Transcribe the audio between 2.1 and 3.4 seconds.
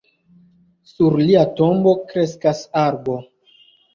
kreskas arbo.